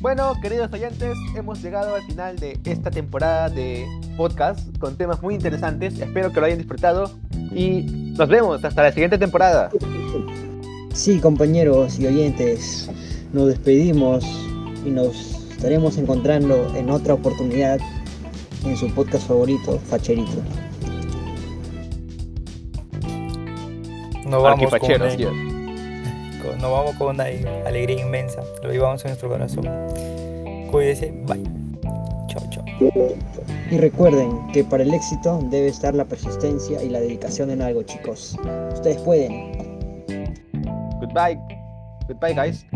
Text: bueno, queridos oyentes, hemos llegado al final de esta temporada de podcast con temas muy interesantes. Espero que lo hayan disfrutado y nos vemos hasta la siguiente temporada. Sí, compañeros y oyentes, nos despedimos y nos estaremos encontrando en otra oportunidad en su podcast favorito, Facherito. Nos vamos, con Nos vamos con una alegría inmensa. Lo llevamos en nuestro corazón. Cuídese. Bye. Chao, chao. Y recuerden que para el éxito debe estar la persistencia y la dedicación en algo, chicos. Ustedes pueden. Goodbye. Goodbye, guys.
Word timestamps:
bueno, 0.00 0.32
queridos 0.40 0.72
oyentes, 0.72 1.16
hemos 1.36 1.62
llegado 1.62 1.94
al 1.94 2.02
final 2.02 2.36
de 2.38 2.58
esta 2.64 2.90
temporada 2.90 3.48
de 3.50 3.86
podcast 4.16 4.76
con 4.78 4.96
temas 4.96 5.22
muy 5.22 5.34
interesantes. 5.34 5.98
Espero 6.00 6.32
que 6.32 6.40
lo 6.40 6.46
hayan 6.46 6.58
disfrutado 6.58 7.10
y 7.54 7.82
nos 8.16 8.28
vemos 8.28 8.64
hasta 8.64 8.82
la 8.82 8.92
siguiente 8.92 9.18
temporada. 9.18 9.70
Sí, 10.94 11.20
compañeros 11.20 11.98
y 11.98 12.06
oyentes, 12.06 12.90
nos 13.32 13.48
despedimos 13.48 14.24
y 14.84 14.90
nos 14.90 15.14
estaremos 15.50 15.98
encontrando 15.98 16.74
en 16.74 16.90
otra 16.90 17.14
oportunidad 17.14 17.78
en 18.64 18.76
su 18.76 18.88
podcast 18.94 19.28
favorito, 19.28 19.78
Facherito. 19.88 20.42
Nos 24.26 24.42
vamos, 24.42 24.70
con 24.70 25.59
Nos 26.44 26.70
vamos 26.70 26.94
con 26.96 27.14
una 27.14 27.24
alegría 27.66 28.00
inmensa. 28.00 28.42
Lo 28.62 28.72
llevamos 28.72 29.04
en 29.04 29.10
nuestro 29.10 29.28
corazón. 29.28 29.68
Cuídese. 30.70 31.12
Bye. 31.26 31.42
Chao, 32.28 32.42
chao. 32.50 32.64
Y 33.70 33.78
recuerden 33.78 34.46
que 34.52 34.64
para 34.64 34.82
el 34.82 34.92
éxito 34.92 35.40
debe 35.50 35.68
estar 35.68 35.94
la 35.94 36.04
persistencia 36.04 36.82
y 36.82 36.88
la 36.88 37.00
dedicación 37.00 37.50
en 37.50 37.62
algo, 37.62 37.82
chicos. 37.82 38.36
Ustedes 38.72 38.98
pueden. 38.98 39.52
Goodbye. 41.00 41.38
Goodbye, 42.08 42.34
guys. 42.34 42.66